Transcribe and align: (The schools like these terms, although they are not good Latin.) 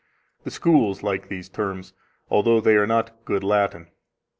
(The 0.45 0.49
schools 0.49 1.03
like 1.03 1.29
these 1.29 1.47
terms, 1.47 1.93
although 2.31 2.59
they 2.59 2.75
are 2.75 2.87
not 2.87 3.23
good 3.23 3.43
Latin.) 3.43 3.85